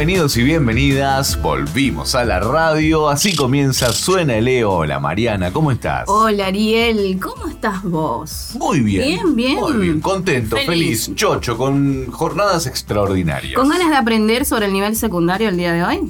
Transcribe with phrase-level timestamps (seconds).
[0.00, 4.72] Bienvenidos y bienvenidas, volvimos a la radio, así comienza Suena el Leo.
[4.72, 6.08] Hola Mariana, ¿cómo estás?
[6.08, 8.52] Hola Ariel, ¿cómo estás vos?
[8.58, 9.06] Muy bien.
[9.06, 9.60] Bien, bien.
[9.60, 11.14] Muy bien, contento, feliz, Feliz.
[11.16, 13.52] chocho, con jornadas extraordinarias.
[13.52, 16.00] ¿Con ganas de aprender sobre el nivel secundario el día de hoy?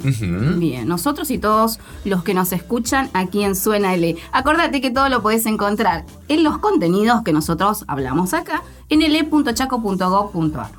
[0.55, 4.15] Bien, nosotros y todos los que nos escuchan aquí en Suena L.
[4.31, 10.71] Acordate que todo lo podés encontrar en los contenidos que nosotros hablamos acá en le.chaco.gov.ar.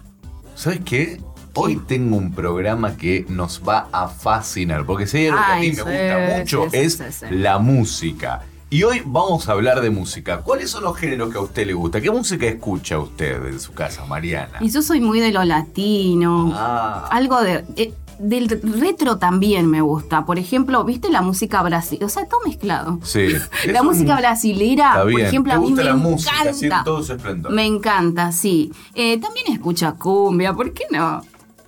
[0.54, 1.20] ¿Sabes qué?
[1.54, 5.56] Hoy tengo un programa que nos va a fascinar, porque si hay algo que a
[5.56, 8.42] mí me gusta mucho es la música.
[8.70, 10.38] Y hoy vamos a hablar de música.
[10.38, 12.00] ¿Cuáles son los géneros que a usted le gusta?
[12.00, 14.58] ¿Qué música escucha usted en su casa, Mariana?
[14.60, 16.52] Y yo soy muy de lo latino.
[16.54, 17.64] Ah, Algo de.
[17.76, 20.24] eh, del retro también me gusta.
[20.24, 22.06] Por ejemplo, ¿viste la música brasileña?
[22.06, 22.98] O sea, todo mezclado.
[23.02, 23.28] sí.
[23.66, 26.82] La música un- brasilera, por ejemplo, ¿Te a mí me la música encanta.
[26.84, 27.52] todo su esplendor?
[27.52, 28.70] Me encanta, sí.
[28.94, 31.22] Eh, también escucha cumbia, ¿por qué no?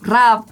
[0.04, 0.46] Rap,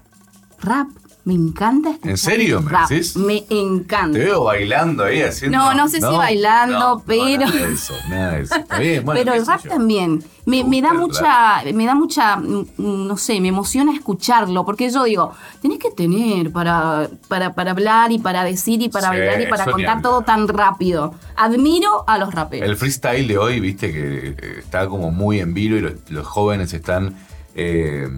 [0.62, 0.88] rap,
[1.24, 2.88] me encanta escuchar ¿En serio, me rap.
[2.88, 3.16] decís?
[3.16, 4.18] Me encanta.
[4.18, 5.56] Te veo bailando ahí haciendo.
[5.56, 8.56] No, no sé si bailando, pero- Nada de eso, nada de eso.
[8.56, 9.70] Está bien, bueno, Pero el rap yo.
[9.70, 14.90] también me, Me da mucha, me da mucha, mm, no sé, me emociona escucharlo, porque
[14.90, 19.18] yo digo, tenés que tener para, para, para hablar y para decir y para Sí,
[19.18, 21.14] bailar y para contar todo tan rápido.
[21.36, 22.68] Admiro a los raperos.
[22.68, 26.26] El freestyle de hoy, viste, que eh, está como muy en vilo y los, los
[26.26, 27.14] jóvenes están
[27.54, 28.08] eh,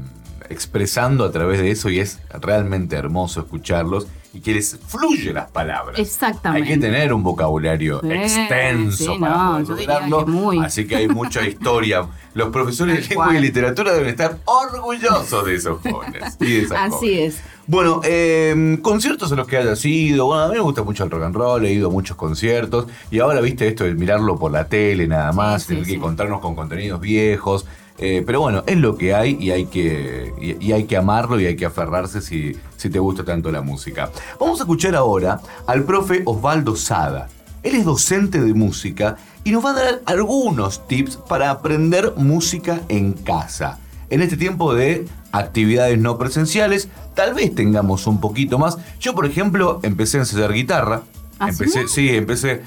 [0.48, 5.48] expresando a través de eso y es realmente hermoso escucharlos y que les fluye las
[5.50, 5.96] palabras.
[5.98, 6.68] Exactamente.
[6.68, 10.58] Hay que tener un vocabulario Sí, extenso sí, para no, poder lograrlo, que muy.
[10.58, 12.06] Así que hay mucha historia.
[12.34, 16.36] Los profesores de lengua y literatura deben estar orgullosos de esos jóvenes.
[16.40, 17.34] y de esas Así jóvenes.
[17.36, 17.42] es.
[17.68, 20.26] Bueno, eh, conciertos a los que haya sido.
[20.26, 22.86] Bueno, a mí me gusta mucho el rock and roll, he ido a muchos conciertos.
[23.12, 26.40] Y ahora, viste, esto de mirarlo por la tele nada más, Sí, tener que encontrarnos
[26.40, 27.66] con contenidos viejos.
[27.98, 31.38] Eh, pero bueno, es lo que hay y hay que, y, y hay que amarlo
[31.40, 34.10] y hay que aferrarse si, si te gusta tanto la música.
[34.40, 37.28] Vamos a escuchar ahora al profe Osvaldo Sada.
[37.62, 42.80] Él es docente de música y nos va a dar algunos tips para aprender música
[42.88, 43.78] en casa.
[44.10, 48.76] En este tiempo de actividades no presenciales, tal vez tengamos un poquito más.
[49.00, 51.02] Yo, por ejemplo, empecé a ensayar guitarra.
[51.44, 51.64] ¿Ah, sí?
[51.64, 52.62] empecé, sí, empecé.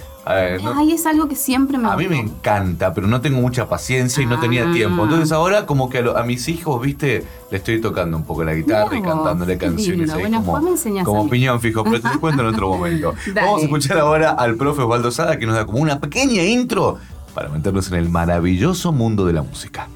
[0.64, 3.70] no- Ay, es algo que siempre me a mí me encanta, pero no tengo mucha
[3.70, 4.74] paciencia y no tenía Ah.
[4.74, 5.04] tiempo.
[5.06, 8.44] Entonces ahora como que a, lo- a mis hijos, viste, le estoy tocando un poco
[8.44, 12.02] la guitarra y vos, cantándole canciones ahí Bueno, como, después me como piñón fijo, pero
[12.02, 13.14] te cuento en otro momento.
[13.34, 13.42] Dale.
[13.48, 16.98] Vamos a escuchar ahora al profe Osvaldo Sada que nos da como una pequeña intro
[17.34, 19.88] para meternos en el maravilloso mundo de la música.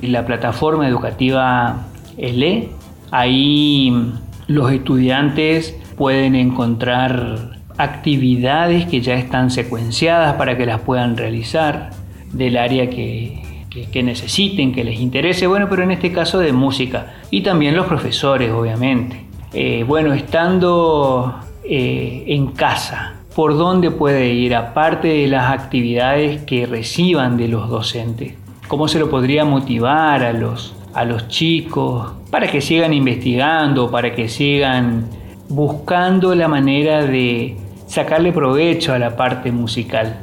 [0.00, 1.86] y la plataforma educativa
[2.18, 2.70] ELE.
[3.12, 4.12] Ahí
[4.48, 11.90] los estudiantes pueden encontrar actividades que ya están secuenciadas para que las puedan realizar
[12.32, 13.42] del área que,
[13.90, 17.14] que- necesiten, que les interese, bueno, pero en este caso de música.
[17.30, 19.24] Y también los profesores, obviamente.
[19.52, 21.34] Eh, bueno, estando
[21.64, 27.68] eh, en casa, ¿por dónde puede ir aparte de las actividades que reciban de los
[27.68, 28.34] docentes?
[28.68, 34.14] ¿Cómo se lo podría motivar a los, a los chicos para que sigan investigando, para
[34.14, 35.04] que sigan
[35.50, 37.56] buscando la manera de
[37.92, 40.18] sacarle provecho a la parte musical?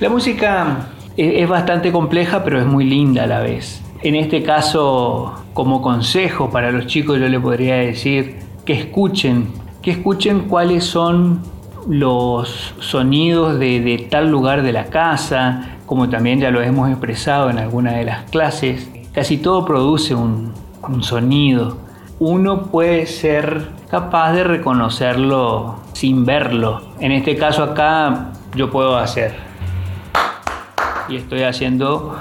[0.00, 3.82] La música e- es bastante compleja, pero es muy linda a la vez.
[4.02, 8.36] En este caso, como consejo para los chicos, yo le podría decir
[8.66, 9.48] que escuchen,
[9.80, 11.40] que escuchen cuáles son
[11.88, 17.58] los sonidos de, tal lugar de la casa, como también ya lo hemos expresado en
[17.58, 18.90] alguna de las clases.
[19.14, 20.52] Casi todo produce un
[21.00, 21.85] sonido.
[22.18, 26.80] Uno puede ser capaz de reconocerlo sin verlo.
[26.98, 29.34] En este caso acá yo puedo hacer
[31.10, 32.16] y estoy haciendo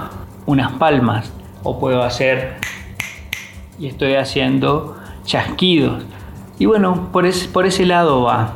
[0.45, 1.31] unas palmas
[1.63, 2.55] o puedo hacer
[3.79, 6.03] y estoy haciendo chasquidos.
[6.59, 8.53] Y bueno, por, por ese lado va.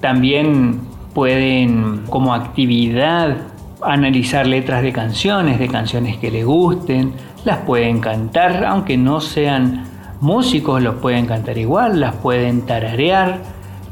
[0.00, 0.80] También
[1.12, 3.36] pueden como actividad
[3.82, 7.12] analizar letras de canciones, de canciones que les gusten,
[7.44, 9.87] las pueden cantar, aunque no sean
[10.20, 13.42] músicos, los pueden cantar igual, las pueden tararear,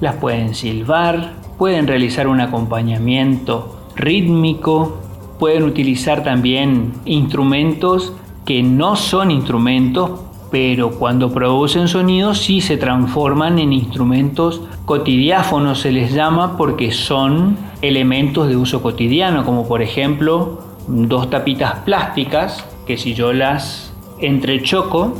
[0.00, 4.99] las pueden silbar, pueden realizar un acompañamiento rítmico,
[5.38, 8.12] pueden utilizar también instrumentos
[8.44, 10.20] que no son instrumentos,
[10.50, 17.56] pero cuando producen sonidos sí se transforman en instrumentos cotidiáfonos, se les llama porque son
[17.82, 25.14] elementos de uso cotidiano, como por ejemplo dos tapitas plásticas que si yo las entrechoco,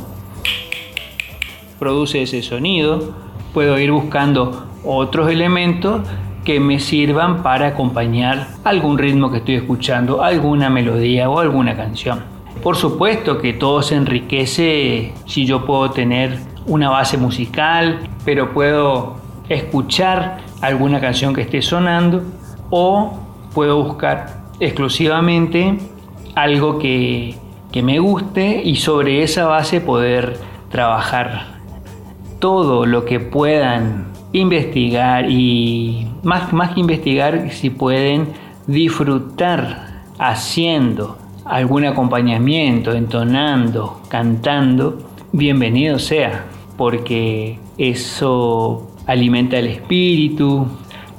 [1.79, 3.13] produce ese sonido.
[3.53, 6.01] Puedo ir buscando otros elementos
[6.47, 12.23] que me sirvan para acompañar algún ritmo que estoy escuchando, alguna melodía o alguna canción.
[12.63, 19.17] Por supuesto que todo se enriquece si yo puedo tener una base musical, pero puedo
[19.49, 22.23] escuchar alguna canción que esté sonando
[22.69, 23.19] o
[23.53, 25.77] puedo buscar exclusivamente
[26.35, 27.35] algo que,
[27.71, 30.39] que me guste y sobre esa base poder
[30.69, 31.56] trabajar
[32.39, 38.27] todo lo que puedan investigar y más, más que investigar, si pueden
[38.67, 44.97] disfrutar haciendo algún acompañamiento, entonando, cantando,
[45.31, 46.45] bienvenido sea,
[46.77, 50.67] porque eso alimenta el espíritu,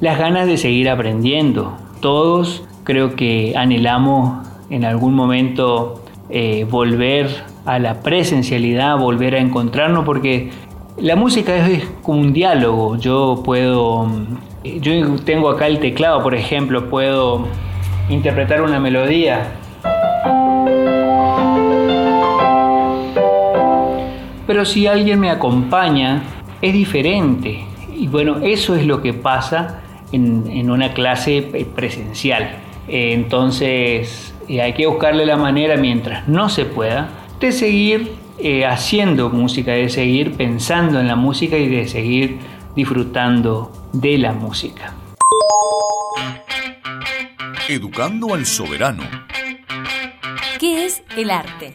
[0.01, 1.77] las ganas de seguir aprendiendo.
[2.01, 7.29] Todos creo que anhelamos en algún momento eh, volver
[7.65, 10.51] a la presencialidad, volver a encontrarnos, porque
[11.01, 12.97] la música es, como un diálogo.
[12.97, 14.09] Yo puedo,
[14.65, 17.47] yo tengo acá el teclado, por ejemplo, puedo
[18.09, 19.53] interpretar una melodía.
[24.47, 26.23] Pero si alguien me acompaña,
[26.63, 27.65] es diferente.
[27.95, 29.81] Y bueno, eso es lo que pasa
[30.13, 31.43] en, en una clase
[31.75, 32.57] presencial.
[32.89, 39.31] Entonces, eh, hay que buscarle la manera mientras no se pueda de seguir eh, haciendo
[39.31, 42.39] música, de seguir pensando en la música y de seguir
[42.77, 44.95] disfrutando de la música.
[47.69, 49.03] Educando al soberano.
[50.59, 51.75] ¿Qué es el arte?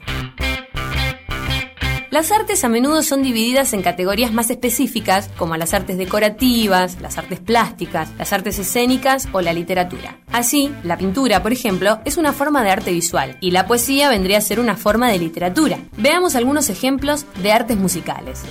[2.13, 7.17] Las artes a menudo son divididas en categorías más específicas, como las artes decorativas, las
[7.17, 10.19] artes plásticas, las artes escénicas o la literatura.
[10.31, 14.37] Así, la pintura, por ejemplo, es una forma de arte visual y la poesía vendría
[14.37, 15.79] a ser una forma de literatura.
[15.97, 18.43] Veamos algunos ejemplos de artes musicales.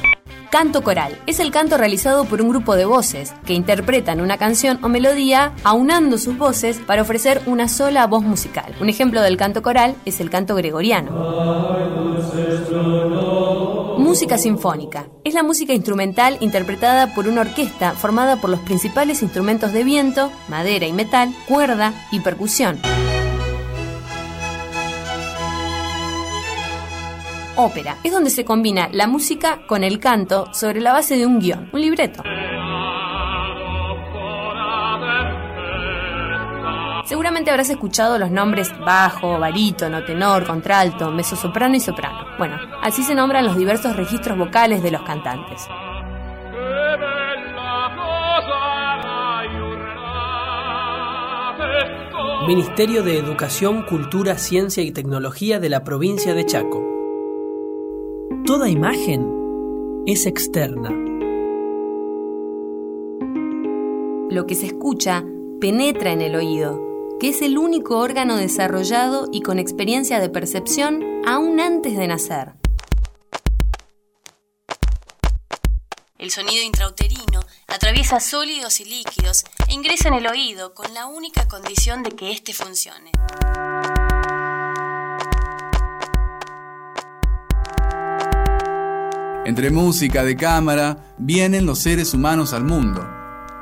[0.52, 4.78] Canto coral es el canto realizado por un grupo de voces que interpretan una canción
[4.84, 8.74] o melodía aunando sus voces para ofrecer una sola voz musical.
[8.78, 11.10] Un ejemplo del canto coral es el canto gregoriano.
[13.96, 15.06] Música sinfónica.
[15.24, 20.30] Es la música instrumental interpretada por una orquesta formada por los principales instrumentos de viento,
[20.50, 22.78] madera y metal, cuerda y percusión.
[27.64, 27.98] Ópera.
[28.04, 31.70] Es donde se combina la música con el canto sobre la base de un guion,
[31.72, 32.22] un libreto.
[37.04, 42.24] Seguramente habrás escuchado los nombres bajo, barítono, tenor, contralto, mezzosoprano y soprano.
[42.38, 45.68] Bueno, así se nombran los diversos registros vocales de los cantantes.
[52.46, 56.91] Ministerio de Educación, Cultura, Ciencia y Tecnología de la provincia de Chaco.
[58.44, 60.90] Toda imagen es externa.
[64.30, 65.24] Lo que se escucha
[65.60, 66.80] penetra en el oído,
[67.20, 72.54] que es el único órgano desarrollado y con experiencia de percepción aún antes de nacer.
[76.18, 81.46] El sonido intrauterino atraviesa sólidos y líquidos e ingresa en el oído con la única
[81.46, 83.12] condición de que éste funcione.
[89.44, 93.04] Entre música de cámara vienen los seres humanos al mundo.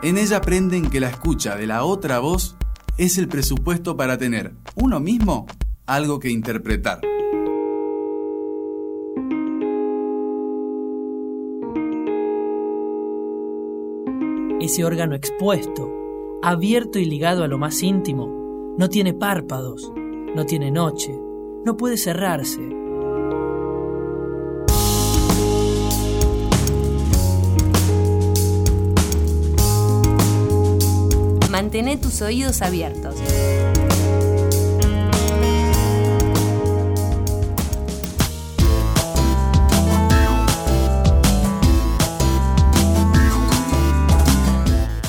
[0.03, 2.55] En ella aprenden que la escucha de la otra voz
[2.99, 5.47] es el presupuesto para tener uno mismo
[5.87, 7.01] algo que interpretar.
[14.61, 15.91] Ese órgano expuesto,
[16.43, 19.91] abierto y ligado a lo más íntimo, no tiene párpados,
[20.37, 21.19] no tiene noche,
[21.65, 22.80] no puede cerrarse,
[31.61, 33.17] Mantén tus oídos abiertos.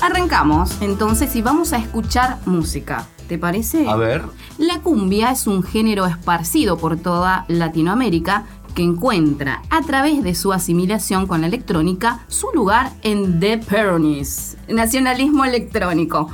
[0.01, 3.07] Arrancamos entonces y vamos a escuchar música.
[3.29, 3.87] ¿Te parece?
[3.87, 4.23] A ver.
[4.57, 10.53] La cumbia es un género esparcido por toda Latinoamérica que encuentra a través de su
[10.53, 16.29] asimilación con la electrónica su lugar en The Peronis, nacionalismo electrónico.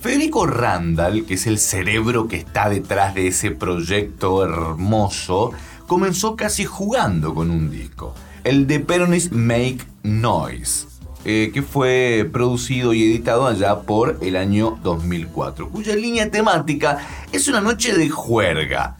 [0.00, 5.52] Federico Randall, que es el cerebro que está detrás de ese proyecto hermoso,
[5.86, 8.14] comenzó casi jugando con un disco,
[8.44, 10.86] el The Peronis Make Noise.
[11.28, 16.98] eh, que fue producido y editado allá por el año 2004, cuya línea temática
[17.32, 18.96] es una noche de juerga.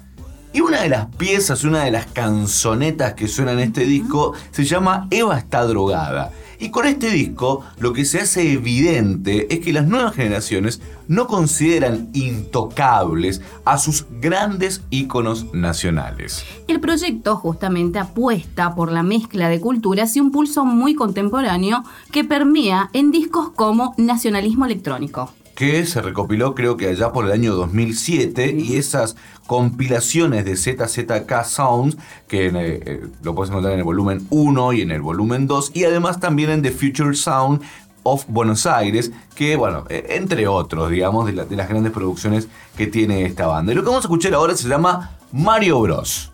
[0.56, 4.64] Y una de las piezas, una de las canzonetas que suena en este disco se
[4.64, 6.32] llama Eva está drogada.
[6.58, 11.26] Y con este disco lo que se hace evidente es que las nuevas generaciones no
[11.26, 16.42] consideran intocables a sus grandes íconos nacionales.
[16.68, 22.24] El proyecto justamente apuesta por la mezcla de culturas y un pulso muy contemporáneo que
[22.24, 25.30] permea en discos como Nacionalismo Electrónico.
[25.56, 29.16] Que se recopiló creo que allá por el año 2007 y esas
[29.48, 31.96] compilaciones de ZZK Sounds
[32.28, 35.72] que eh, eh, lo puedes encontrar en el volumen 1 y en el volumen 2
[35.74, 37.62] y además también en The Future Sound
[38.04, 42.48] of Buenos Aires que bueno, eh, entre otros digamos de, la- de las grandes producciones
[42.76, 43.72] que tiene esta banda.
[43.72, 46.30] Y lo que vamos a escuchar ahora se llama Mario Bros.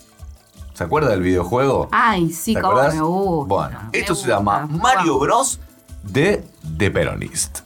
[0.75, 1.89] ¿Se acuerda del videojuego?
[1.93, 2.95] Ay, sí, ¿Te cómo acordás?
[2.97, 3.55] me gusta.
[3.55, 5.61] Bueno, me esto se llama Mario Bros
[6.03, 6.45] de
[6.77, 7.61] The Peronist.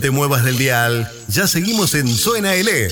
[0.00, 2.88] Te muevas del dial, ya seguimos en Suena L.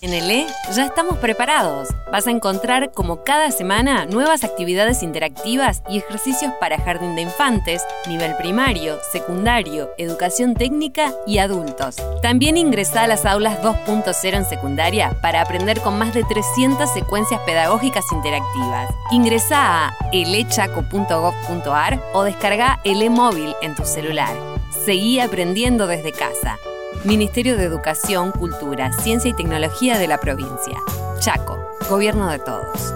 [0.00, 1.88] En el E ya estamos preparados.
[2.12, 7.82] Vas a encontrar como cada semana nuevas actividades interactivas y ejercicios para jardín de infantes,
[8.06, 11.96] nivel primario, secundario, educación técnica y adultos.
[12.22, 17.40] También ingresa a las aulas 2.0 en secundaria para aprender con más de 300 secuencias
[17.40, 18.88] pedagógicas interactivas.
[19.10, 24.47] Ingresa a elechaco.gov.ar o descarga el e-móvil en tu celular.
[24.88, 26.56] Seguí aprendiendo desde casa.
[27.04, 30.78] Ministerio de Educación, Cultura, Ciencia y Tecnología de la provincia.
[31.20, 31.58] Chaco,
[31.90, 32.94] Gobierno de Todos.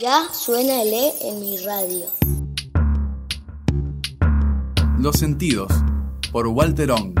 [0.00, 2.06] Ya suena el E en mi radio.
[4.98, 5.70] Los sentidos,
[6.32, 7.12] por Walter Ong.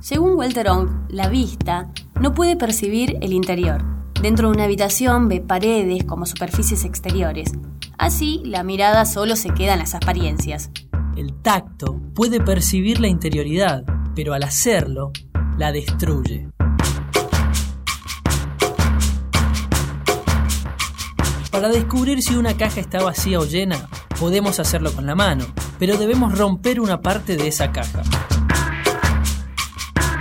[0.00, 3.82] Según Walter Ong, la vista no puede percibir el interior.
[4.20, 7.54] Dentro de una habitación ve paredes como superficies exteriores.
[8.00, 10.70] Así, la mirada solo se queda en las apariencias.
[11.18, 13.84] El tacto puede percibir la interioridad,
[14.16, 15.12] pero al hacerlo,
[15.58, 16.48] la destruye.
[21.52, 23.86] Para descubrir si una caja está vacía o llena,
[24.18, 25.44] podemos hacerlo con la mano,
[25.78, 28.02] pero debemos romper una parte de esa caja.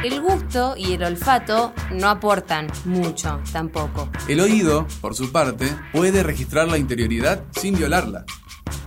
[0.03, 4.09] El gusto y el olfato no aportan mucho tampoco.
[4.29, 8.23] El oído, por su parte, puede registrar la interioridad sin violarla.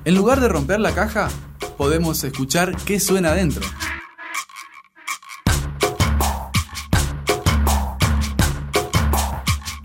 [0.06, 1.28] En lugar de romper la caja,
[1.76, 3.62] podemos escuchar qué suena adentro.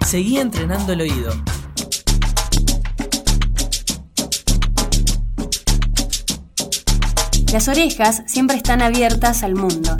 [0.05, 1.33] Seguí entrenando el oído.
[7.51, 9.97] Las orejas siempre están abiertas al mundo,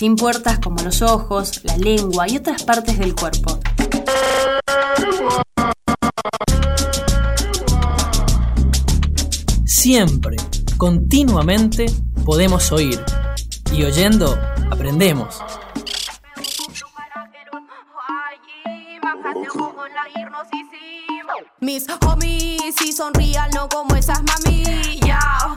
[0.00, 3.60] sin puertas como los ojos, la lengua y otras partes del cuerpo.
[9.66, 10.38] Siempre,
[10.78, 11.84] continuamente,
[12.24, 12.98] podemos oír.
[13.74, 14.38] Y oyendo,
[14.70, 15.38] aprendemos.
[21.60, 24.99] Mis homies sí son real, no como esas mamillas.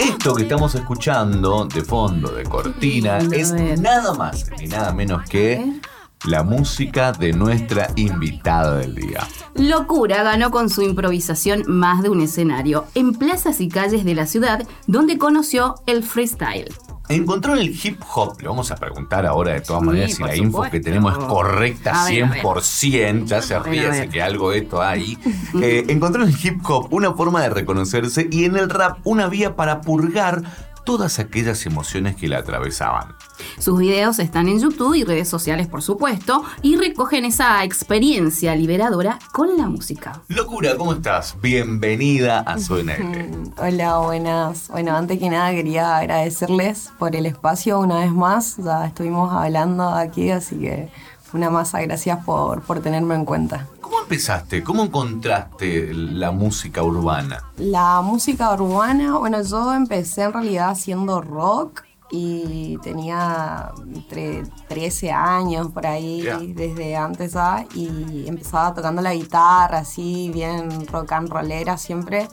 [0.03, 5.79] Esto que estamos escuchando de fondo, de cortina, es nada más ni nada menos que
[6.25, 9.27] la música de nuestra invitada del día.
[9.55, 14.25] Locura ganó con su improvisación más de un escenario en plazas y calles de la
[14.25, 16.73] ciudad donde conoció el freestyle.
[17.09, 20.35] Encontró el hip hop, le vamos a preguntar ahora de todas Sí, maneras si la
[20.35, 22.41] info que tenemos es correcta ver, a ver.
[22.41, 25.17] 100%, ya se ríe, así que algo de esto hay.
[25.61, 29.27] Eh, encontró en el hip hop una forma de reconocerse y en el rap una
[29.27, 30.41] vía para purgar
[30.83, 33.13] todas aquellas emociones que la atravesaban.
[33.59, 39.19] Sus videos están en YouTube y redes sociales, por supuesto, y recogen esa experiencia liberadora
[39.31, 40.21] con la música.
[40.27, 41.35] Locura, ¿cómo estás?
[41.41, 42.95] Bienvenida a Suena.
[43.57, 44.69] Hola, buenas.
[44.69, 48.57] Bueno, antes que nada quería agradecerles por el espacio una vez más.
[48.57, 50.89] Ya estuvimos hablando aquí, así que
[51.33, 53.67] una masa gracias por, por tenerme en cuenta.
[53.81, 54.63] ¿Cómo empezaste?
[54.63, 57.43] ¿Cómo encontraste la música urbana?
[57.57, 61.83] La música urbana, bueno, yo empecé en realidad haciendo rock
[62.15, 66.37] y tenía entre 13 años por ahí, Ya.
[66.37, 72.27] desde antes ya, y empezaba tocando la guitarra, así, bien rock and rollera siempre.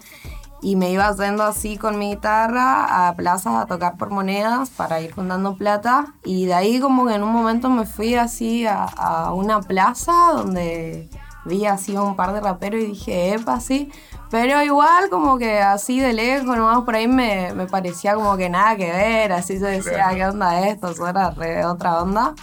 [0.61, 5.01] Y me iba yendo así con mi guitarra a plazas a tocar por monedas para
[5.01, 6.13] ir juntando plata.
[6.25, 10.13] Y de ahí como que en un momento me fui así a, a una plaza
[10.35, 11.09] donde
[11.47, 13.91] vi así un par de raperos y dije, epa, sí.
[14.31, 18.49] Pero igual como que así de lejos, nomás por ahí me, me parecía como que
[18.49, 19.33] nada que ver.
[19.33, 20.15] Así yo decía, Claro.
[20.17, 20.95] ¿qué onda esto?
[21.37, 22.35] Re otra onda.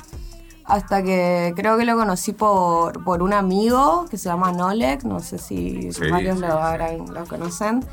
[0.66, 5.22] Hasta que creo que lo conocí por, por un amigo que se llama Nolek, no
[5.22, 6.54] sé si Sí, varios sí, lo, sí.
[6.62, 7.86] habrán- lo conocen.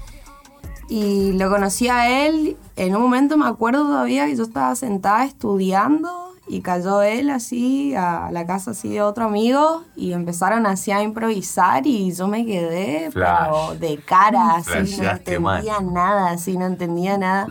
[0.88, 5.24] Y lo conocí a él, en un momento me acuerdo todavía que yo estaba sentada
[5.24, 10.90] estudiando y cayó él así a la casa así de otro amigo y empezaron así
[10.90, 15.16] a improvisar y yo me quedé pero de cara, así no mal.
[15.16, 17.48] entendía nada, así no entendía nada.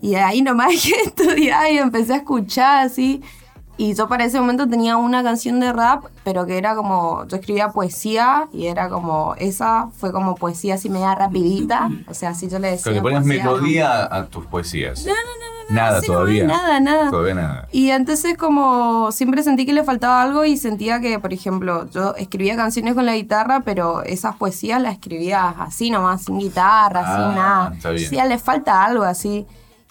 [0.00, 3.22] Y ahí nomás que estudiar y empecé a escuchar así.
[3.78, 7.36] Y yo para ese momento tenía una canción de rap, pero que era como, yo
[7.36, 11.90] escribía poesía y era como, esa fue como poesía así media rapidita.
[12.06, 12.92] O sea, así yo le decía.
[12.92, 15.06] Pero le ponías melodía a tus poesías.
[15.06, 16.44] No, no, no, Nada así no, todavía.
[16.46, 17.10] nada, nada.
[17.10, 17.68] Todavía nada.
[17.72, 22.14] Y entonces como siempre sentí que le faltaba algo y sentía que, por ejemplo, yo
[22.16, 27.16] escribía canciones con la guitarra, pero esas poesías las escribía así nomás, sin guitarra, Ah,
[27.26, 27.72] sin nada.
[27.76, 28.08] está bien.
[28.10, 29.46] Sí, le falta algo así.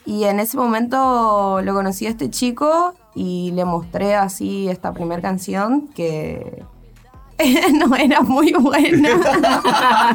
[0.06, 5.22] Y en ese momento lo conocí a este chico y le mostré así esta primera
[5.22, 6.64] canción que
[7.74, 9.10] no era muy buena.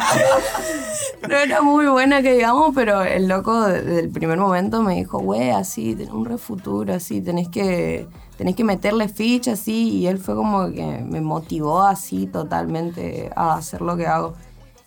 [1.28, 5.18] no era muy buena que digamos, pero el loco desde el primer momento me dijo,
[5.18, 10.18] güey, así, tenés un refuturo, así, tenés que, tenés que meterle ficha, así, y él
[10.18, 14.34] fue como que me motivó así totalmente a hacer lo que hago.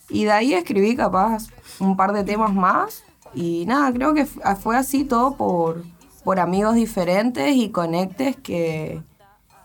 [0.10, 1.48] Y de ahí escribí capaz
[1.80, 5.84] un par de temas más, y nada, creo que fue así todo por,
[6.24, 9.02] por amigos diferentes y conectes que,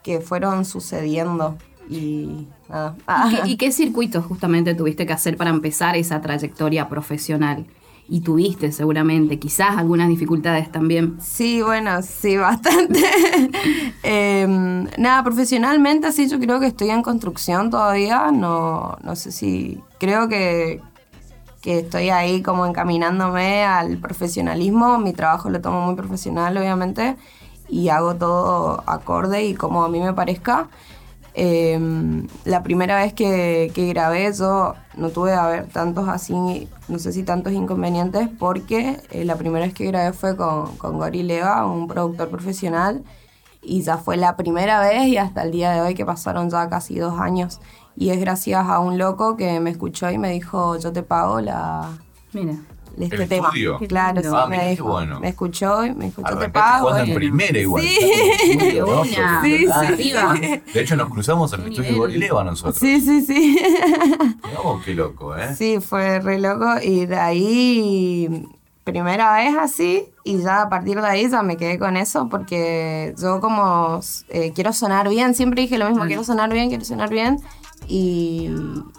[0.03, 1.57] que fueron sucediendo.
[1.89, 2.97] Y nada.
[3.31, 7.67] ¿Y qué, y qué circuitos justamente tuviste que hacer para empezar esa trayectoria profesional?
[8.07, 11.17] Y tuviste seguramente, quizás algunas dificultades también.
[11.23, 13.01] Sí, bueno, sí, bastante.
[14.03, 18.31] Em, nada, profesionalmente así yo creo que estoy en construcción todavía.
[18.31, 19.81] No, no sé si.
[19.99, 20.83] Creo que,
[21.63, 24.99] que estoy ahí como encaminándome al profesionalismo.
[24.99, 27.17] Mi trabajo lo tomo muy profesional, obviamente.
[27.71, 30.69] Y hago todo acorde y como a mí me parezca.
[31.37, 36.99] Em, la primera vez que, que grabé yo no tuve a ver tantos así, no
[37.01, 41.25] sé si tantos inconvenientes, porque eh, la primera vez que grabé fue con, con Gori
[41.25, 43.03] Leva, un productor profesional,
[43.63, 46.69] y ya fue la primera vez y hasta el día de hoy que pasaron ya
[46.69, 47.61] casi dos años.
[47.97, 51.41] Y es gracias a un loco que me escuchó y me dijo, yo te pago
[51.41, 51.91] la,
[52.35, 52.57] Mira.
[52.99, 53.49] Este ¿El tema.
[53.49, 53.79] estudio?
[53.89, 55.21] Claro, sí, Ah, me, mirá qué dijo, bueno.
[55.21, 56.97] me escuchó y me escuchó te pago.
[56.97, 57.83] en primera igual.
[57.83, 57.99] Sí.
[58.79, 59.03] ¿no?
[59.03, 59.43] Una.
[59.43, 59.67] Sí,
[59.99, 60.13] sí.
[60.73, 62.77] De hecho, nos cruzamos en el estudio de Gorileva nosotros.
[62.79, 63.59] Sí, sí, sí.
[64.55, 65.55] No, qué loco, ¿eh?
[65.57, 68.47] Sí, fue re loco y de ahí
[68.85, 73.15] primera vez así y ya a partir de ahí ya me quedé con eso porque
[73.19, 77.09] yo como eh, quiero sonar bien, siempre dije lo mismo, quiero sonar bien, quiero sonar
[77.09, 77.39] bien
[77.87, 78.51] y,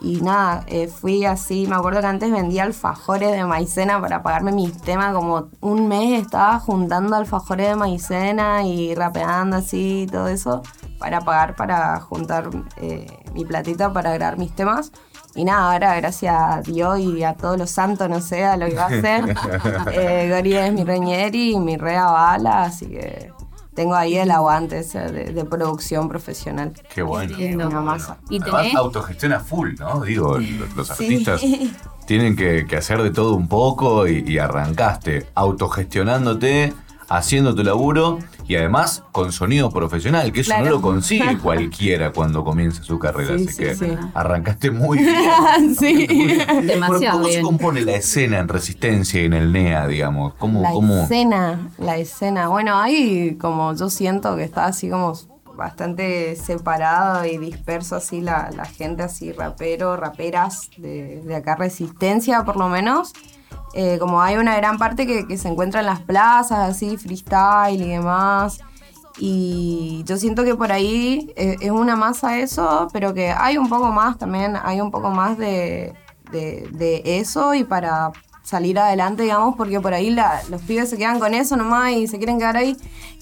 [0.01, 4.51] y nada, eh, fui así, me acuerdo que antes vendía alfajores de maicena para pagarme
[4.51, 10.27] mis temas, como un mes estaba juntando alfajores de maicena y rapeando así y todo
[10.27, 10.61] eso
[10.99, 14.91] para pagar, para juntar eh, mi platita para grabar mis temas.
[15.33, 18.67] Y nada, ahora gracias a Dios y a todos los santos, no sé, a lo
[18.67, 19.35] que va a hacer.
[19.91, 23.33] eh, Gori es mi reñeri y mi rea bala, así que
[23.75, 26.73] tengo ahí el aguante ese de, de producción profesional.
[26.93, 27.35] Qué bueno.
[27.67, 28.17] Una masa.
[28.29, 30.01] Y Además, autogestiona full, ¿no?
[30.01, 30.93] Digo, lo- los Sí.
[31.03, 31.41] artistas
[32.07, 36.73] tienen que, que hacer de todo un poco y, y arrancaste autogestionándote,
[37.09, 40.65] haciendo tu laburo y además con sonido profesional, que eso Claro.
[40.65, 43.37] no lo consigue cualquiera cuando comienza su carrera.
[43.37, 43.97] Sí, así sí, que sí.
[44.13, 45.75] arrancaste muy bien.
[45.77, 46.07] sí.
[46.63, 47.43] demasiado ¿Cómo se bien.
[47.43, 50.33] compone la escena en Resistencia y en el NEA, digamos?
[50.35, 51.03] ¿Cómo, La cómo?
[51.03, 52.47] escena, la escena.
[52.47, 55.13] Bueno, ahí como yo siento que está así como
[55.57, 62.43] bastante separado y disperso así la, la gente así rapero, raperas de, de acá Resistencia
[62.43, 63.13] por lo menos.
[63.73, 67.89] Eh, como hay una gran parte que, se encuentra en las plazas, así, freestyle y
[67.89, 68.59] demás.
[69.17, 73.69] Y yo siento que por ahí eh, es una masa eso, pero que hay un
[73.69, 75.93] poco más también, hay un poco más de,
[76.31, 78.11] de, de eso y para
[78.43, 82.07] salir adelante, digamos, porque por ahí la- los pibes se quedan con eso nomás y
[82.07, 82.77] se quieren quedar ahí.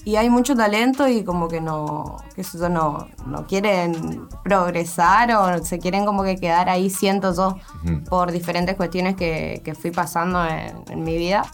[0.06, 5.64] Y hay mucho talento y como que no, que yo, no, no quieren progresar o
[5.64, 8.04] se quieren como que quedar ahí, siento yo, Ujú.
[8.04, 11.46] por diferentes cuestiones que, que fui pasando en, en mi vida.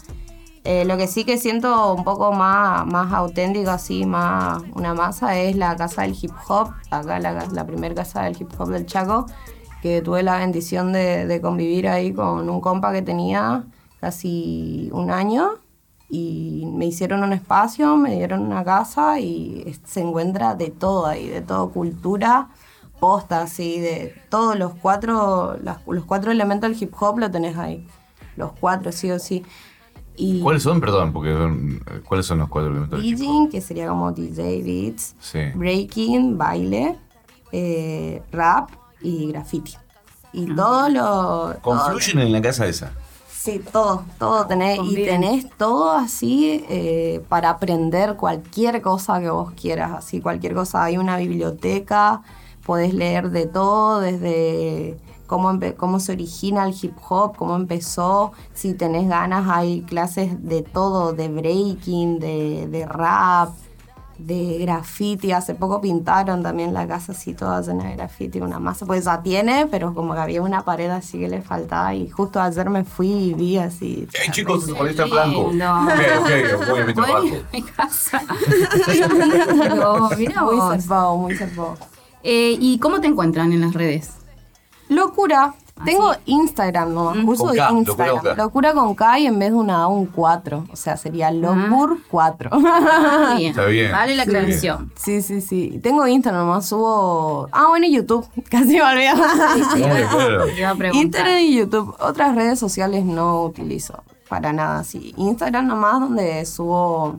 [0.63, 5.37] Eh, lo que sí que siento un poco más, más auténtico, así, más una masa,
[5.37, 8.85] es la casa del hip hop, acá la, la primera casa del hip hop del
[8.85, 9.25] Chaco,
[9.81, 13.63] que tuve la bendición de, de convivir ahí con un compa que tenía
[13.99, 15.51] casi un año
[16.13, 21.27] y me hicieron un espacio, me dieron una casa y se encuentra de todo ahí,
[21.29, 22.49] de todo, cultura,
[22.99, 27.57] posta, así, de todos los cuatro, las- los cuatro elementos del hip hop lo tenés
[27.57, 27.87] ahí,
[28.35, 29.43] los cuatro, sí o sí.
[30.17, 30.81] Y ¿Cuáles son?
[30.81, 32.99] Perdón, porque son- ¿cuáles son los cuatro elementos?
[32.99, 33.19] del hip hop?
[33.21, 35.39] DJing, que sería como DJ beats, Sí.
[35.55, 36.99] breaking, baile,
[37.53, 38.69] eh, rap
[39.01, 39.75] y graffiti.
[40.33, 41.01] Y todo lo...
[41.01, 42.91] todo- Confluyen en la casa esa.
[43.43, 44.77] Sí, todo, todo tenés.
[44.83, 49.93] Y tenés todo así eh, para aprender cualquier cosa que vos quieras.
[49.93, 50.83] Así, cualquier cosa.
[50.83, 52.21] Hay una biblioteca,
[52.63, 58.31] podés leer de todo, desde cómo, cómo se origina el hip hop, cómo empezó.
[58.53, 63.49] Si tenés ganas, hay clases de todo, de breaking, de, de rap,
[64.25, 65.31] de graffiti.
[65.31, 68.85] Hace poco pintaron también la casa así toda llena de graffiti, una masa.
[68.85, 71.93] Pues ya tiene, pero como que había una pared así que le faltaba.
[71.93, 74.07] Y justo ayer me fui y vi así.
[74.13, 75.51] ¡Ey, chicos, futbolista blanco!
[75.53, 75.85] No.
[75.85, 77.25] Ok, ok, voy a meter Bueno, bajo.
[77.53, 78.21] mi casa.
[80.17, 81.77] Mirá muy zarpado, muy zarpado.
[82.23, 84.11] Eh, ¿Y cómo te encuentran en las redes?
[84.89, 85.53] Locura.
[85.85, 88.15] Tengo Instagram, no, uso Con K, Instagram.
[88.15, 89.19] locura Locura, con K.
[89.19, 90.65] y en vez de una A un 4.
[90.71, 92.49] O sea, sería Locur 4.
[92.53, 93.49] Ah, bien.
[93.51, 93.91] Está bien.
[93.91, 94.29] Vale la Sí.
[94.29, 94.91] aclaración.
[94.95, 95.79] Sí, sí, sí.
[95.81, 97.47] Tengo Instagram, nomás subo.
[97.51, 98.27] Ah, bueno, y YouTube.
[98.49, 99.11] Casi me olvidé.
[99.13, 100.45] Claro, claro.
[100.53, 101.01] Te iba a preguntar.
[101.03, 101.95] Internet y YouTube.
[101.99, 105.13] Otras redes sociales no utilizo para nada así.
[105.17, 107.15] Instagram nomás donde subo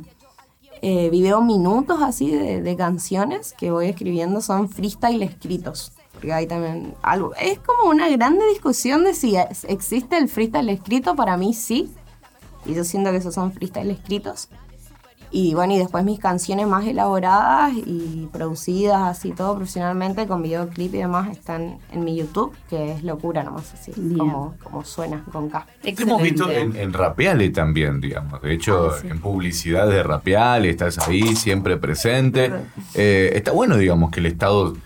[0.80, 4.40] eh, video minutos así de, de canciones que voy escribiendo.
[4.40, 5.92] Son freestyle escritos.
[6.22, 7.34] Porque hay también algo.
[7.34, 11.16] Es como una grande discusión de si es- existe el freestyle escrito.
[11.16, 11.92] Para mí sí.
[12.64, 14.48] Y yo siento que esos son freestyle escritos.
[15.32, 20.94] Y bueno, y después mis canciones más elaboradas y producidas así todo profesionalmente con videoclip
[20.94, 24.18] y demás están en mi YouTube, que es locura nomás así, Bien.
[24.18, 25.66] como, como suena con K.
[25.82, 28.42] Hemos visto en, en Rapeale también, digamos.
[28.42, 29.08] De hecho, Ah, sí.
[29.08, 32.52] en publicidad de Rapeale estás ahí, siempre presente.
[32.94, 34.76] Eh, está bueno, digamos, que el Estado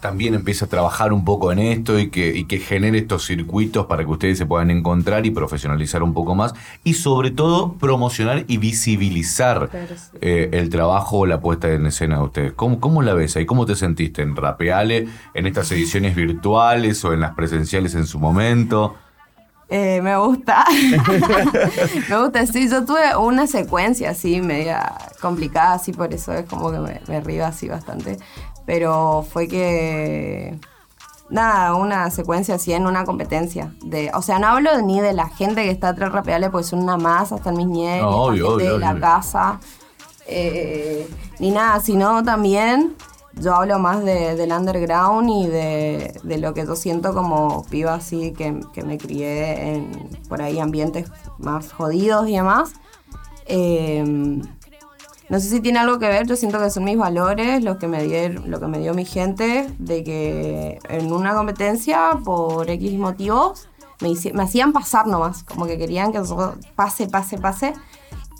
[0.00, 3.86] también empiece a trabajar un poco en esto y que, y que genere estos circuitos
[3.86, 6.54] para que ustedes se puedan encontrar y profesionalizar un poco más.
[6.84, 10.18] Y sobre todo, promocionar y visibilizar sí.
[10.20, 12.52] eh, el trabajo o la puesta en escena de ustedes.
[12.54, 13.46] ¿Cómo, ¿Cómo la ves ahí?
[13.46, 18.18] ¿Cómo te sentiste en Rapeale, en estas ediciones virtuales o en las presenciales en su
[18.18, 18.96] momento?
[19.70, 20.64] Eh, me gusta.
[22.08, 22.68] me gusta, sí.
[22.68, 27.20] Yo tuve una secuencia así, media complicada, así, por eso es como que me, me
[27.20, 28.18] río así bastante.
[28.66, 30.58] Pero fue que
[31.30, 33.72] nada, una secuencia así en una competencia.
[33.82, 36.80] De, o sea, no hablo ni de la gente que está atrás rapeable, porque son
[36.80, 39.60] una masa, están mis nietos, No, obvio, gente obvio, de la casa,
[40.26, 42.96] eh, ni nada, sino también
[43.40, 47.94] yo hablo más de, del underground y de, de lo que yo siento como piba
[47.94, 49.90] así que, que me crié en
[50.28, 52.72] por ahí ambientes más jodidos y demás.
[53.46, 54.04] Eh,
[55.30, 57.86] no sé si tiene algo que ver, yo siento que son mis valores, lo que
[57.86, 62.98] me dieron, lo que me dio mi gente, de que en una competencia, por X
[62.98, 63.68] motivos,
[64.00, 66.20] me, me hacían pasar nomás, como que querían que
[66.74, 67.74] pase, pase, pase.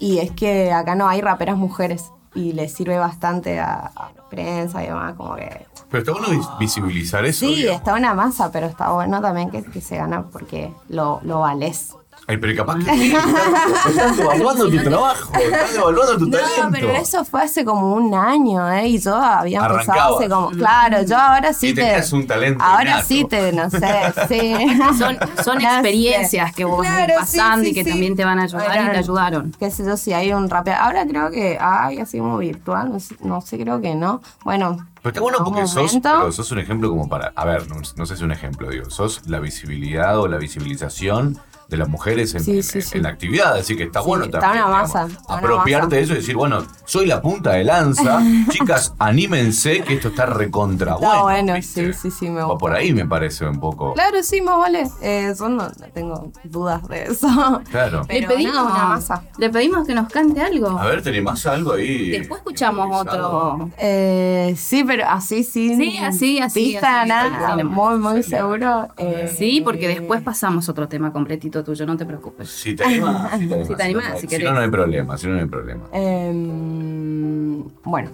[0.01, 4.29] Y es que acá no hay raperas mujeres y les sirve bastante a, a la
[4.29, 5.67] prensa y demás, como que...
[5.91, 7.41] Pero está bueno vis- visibilizar eso.
[7.47, 7.81] Sí, digamos.
[7.81, 11.95] está una masa, pero está bueno también que, que se gana porque lo, lo vales.
[12.27, 16.69] Ay, pero capaz que sí, estás, evaluando tu trabajo, estás evaluando tu No, talento.
[16.73, 18.87] pero eso fue hace como un año, ¿eh?
[18.89, 20.51] Y yo había empezado hace como.
[20.51, 21.83] Claro, yo ahora sí Y te.
[21.83, 23.07] tenías un talento Ahora innato.
[23.07, 23.79] sí te, no sé,
[24.29, 24.55] sí.
[24.99, 25.67] Son, son No sé.
[25.67, 27.91] experiencias que vos Claro, vas pasando sí, y que sí.
[27.91, 29.53] también te van a ayudar y te ayudaron.
[29.59, 30.75] Qué sé yo, si hay un rapeo.
[30.79, 34.21] Ahora creo que hay así como virtual, no sé, no sé, creo que no.
[34.45, 34.87] Bueno.
[35.03, 37.33] Pero está bueno en porque sos, pero sos un ejemplo como para.
[37.35, 38.89] A ver, no, no sé si es un ejemplo, digo.
[38.91, 41.39] Sos la visibilidad o la visibilización
[41.71, 42.99] de las mujeres en, Sí, en- sí, en sí.
[43.01, 43.55] la actividad.
[43.57, 44.65] Así que está bueno está también.
[44.65, 45.97] una digamos, masa, está una apropiarte masa.
[45.97, 48.21] de eso y decir, bueno, soy la punta de lanza.
[48.51, 51.53] Chicas, anímense que esto está recontra Está bueno.
[51.53, 52.59] bueno, sí, sí, sí, me Va gusta.
[52.59, 53.95] por ahí, me parece un poco.
[53.95, 54.87] Claro, sí, más vale.
[55.03, 57.29] Eh, yo no, no tengo dudas de eso.
[57.71, 58.03] Claro.
[58.09, 59.23] Pero le, pedimos, una masa.
[59.39, 60.79] le pedimos que nos cante algo.
[60.79, 62.11] A ver, ¿tenés más algo ahí?
[62.11, 63.71] Después escuchamos otro.
[63.79, 65.75] Eh, sí, pero así, sí.
[65.77, 68.89] Sí, así, así, Pista, así, nada, muy, muy seguro.
[68.97, 72.49] Eh, Sí, porque después pasamos otro tema completito tuyo, no te preocupes.
[72.49, 73.67] Si te animás, si te animás.
[73.69, 75.85] Si te animás, no, si si no, no hay problema, si no, no hay problema.
[75.93, 78.11] em, bueno.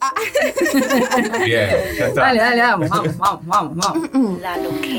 [1.44, 2.20] Bien, ya está.
[2.22, 4.10] Dale, dale, vamos, vamos, vamos, vamos, vamos.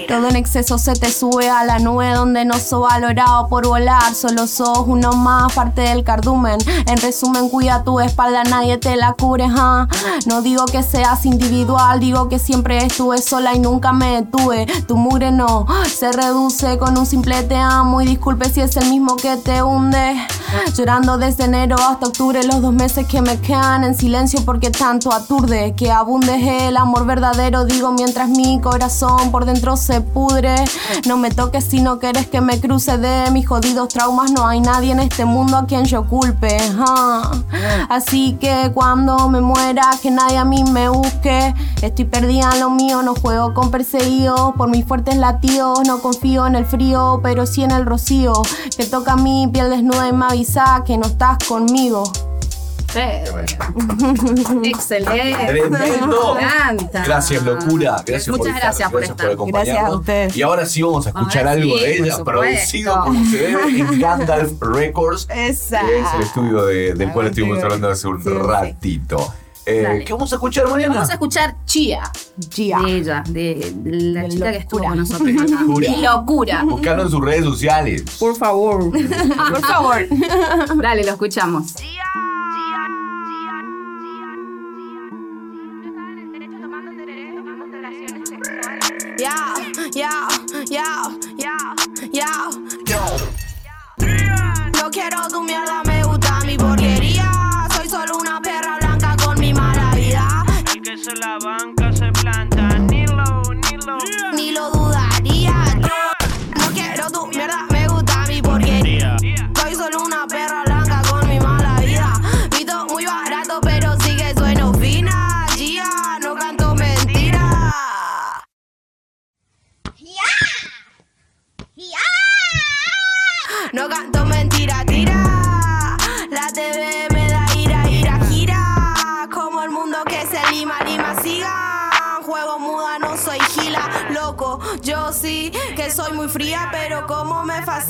[0.08, 4.14] Todo en exceso se te sube a la nube donde no sos valorado por volar.
[4.14, 6.60] Solo sos uno más, parte del cardumen.
[6.88, 9.50] En resumen, cuida tu espalda, nadie te la cubre.
[9.50, 9.88] ja.
[10.28, 14.68] No digo que seas individual, digo que siempre estuve sola y nunca me detuve.
[14.88, 18.90] Tu mugre no se reduce con un simple te amo y disculpe si es el
[18.90, 20.16] mismo que te hunde.
[20.76, 24.70] Llorando desde enero hasta octubre, los dos meses que me quedan en silencio porque
[25.12, 25.74] aturde.
[25.76, 30.56] Que abunde el amor verdadero, digo mientras mi corazón por dentro se pudre.
[31.08, 34.32] No me toques si no quieres que me cruce de mis jodidos traumas.
[34.32, 36.58] No hay nadie en este mundo a quien yo culpe.
[37.90, 41.54] Así que cuando me muera, que nadie a mí me busque.
[41.82, 44.54] Estoy perdida en lo mío, no juego con perseguidos.
[44.56, 48.34] Por mis fuertes latidos, no confío en el frío, pero sí en el rocío.
[48.76, 52.04] Que toca mi piel desnuda y me avisa que no estás conmigo.
[54.64, 55.36] Excelente.
[55.48, 56.36] Tremendo.
[56.36, 57.04] Me encanta.
[57.06, 58.04] Gracias, locura.
[58.06, 59.30] Gracias Muchas por estar, gracias por estar.
[59.32, 59.66] acompañarnos.
[59.76, 60.38] Gracias a ustedes.
[60.38, 63.38] Y ahora sí vamos a escuchar Ahora algo sí, de por ella, producido como se
[63.38, 68.22] debe en Gandalf Records, que es el estudio de- del cual estuvimos hablando hace un
[68.22, 68.36] Sí, sí.
[68.36, 69.34] ratito.
[69.64, 70.04] Eh.
[70.06, 70.96] ¿Qué vamos a escuchar, Mariana?
[70.96, 72.02] Vamos a escuchar Chia.
[72.50, 72.80] Gia.
[72.80, 74.90] De ella, de, de la De chica que estuvo locura.
[74.90, 75.52] con nosotros.
[75.62, 75.88] Locura.
[75.88, 76.64] Y locura.
[76.64, 78.04] Buscarlo en sus redes sociales.
[78.20, 78.90] Por favor.
[78.92, 79.98] Por favor.
[80.82, 81.76] Dale, lo escuchamos.
[90.82, 91.76] Yeah,
[92.14, 92.50] yeah,
[92.84, 93.22] yeah.
[94.82, 96.01] No quiero tu mierda, me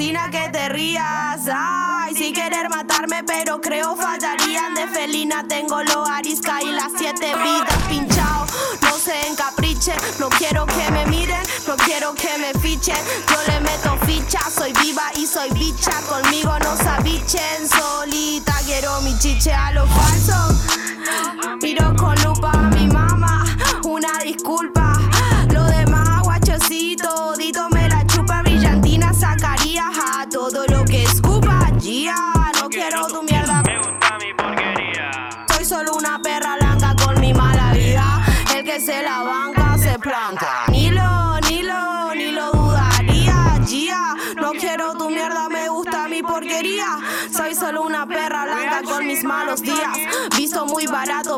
[0.02, 1.42] fascina que te rías.
[1.54, 4.74] Ay, sin querer matarme, pero creo fallarían.
[4.74, 8.46] De felina tengo lo arisca y las siete vidas pinchado.
[8.82, 12.98] No se encapriche, no quiero que me miren, no quiero que me fichen.
[13.30, 15.94] Yo le meto ficha, soy viva y soy bicha.
[16.10, 21.58] Conmigo no se abichen, solita quiero mi chiche a lo falso.
[21.62, 22.61] Miro con lupa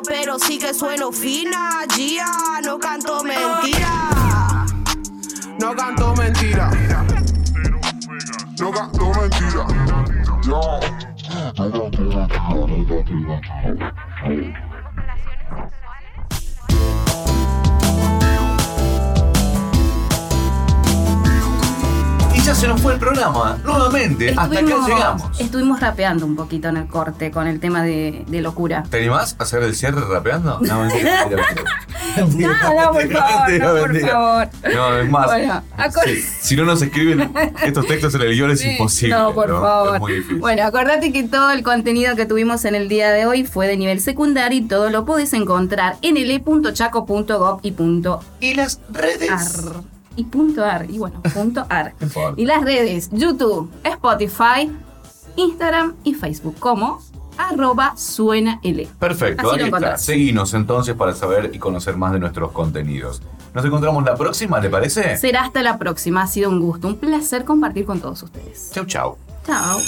[0.01, 1.85] pero sí que sueno fina.
[1.95, 2.25] Gia,
[2.63, 4.65] no canto mentira.
[5.59, 6.71] No canto mentira.
[8.59, 9.67] No canto mentira.
[14.25, 14.72] Y ya
[22.63, 25.37] se nos fue el programa, nuevamente, hasta acá llegamos.
[25.37, 28.83] Estuvimos rapeando un poquito en el corte con el tema de, de locura.
[28.89, 30.59] ¿Te animás a hacer el cierre rapeando?
[30.61, 31.71] No, mentira, mentira, mentira.
[32.15, 34.47] No, no, por favor, Mentira, no, por favor.
[34.73, 35.25] No, es más.
[35.25, 37.33] Bueno, acor- sí, si no nos escriben
[37.65, 39.15] estos textos en el guion es Sí, imposible.
[39.15, 39.95] No, por favor.
[39.95, 40.37] Es muy difícil.
[40.39, 43.75] Bueno, acordate que todo el contenido que tuvimos en el día de hoy fue de
[43.75, 49.29] nivel secundario y todo lo podés encontrar en el e.chaco.gov y punto ¿Y las redes?
[49.29, 49.83] ar.
[50.15, 50.89] Y punto ar.
[50.89, 51.93] Y bueno, punto ar.
[52.35, 54.71] Y las redes, YouTube, Spotify,
[55.35, 57.01] Instagram y Facebook como
[57.37, 58.87] arroba suena L.
[58.99, 59.97] Perfecto, Así ahí lo está.
[59.97, 63.21] Seguinos entonces para saber y conocer más de nuestros contenidos.
[63.53, 65.17] Nos encontramos la próxima, ¿te parece?
[65.17, 66.23] Será hasta la próxima.
[66.23, 68.71] Ha sido un gusto, un placer compartir con todos ustedes.
[68.73, 69.17] Chau, chau.
[69.45, 69.79] Chao.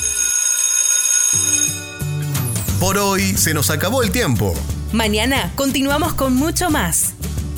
[2.80, 4.54] Por hoy se nos acabó el tiempo.
[4.94, 7.16] Mañana continuamos con mucho más.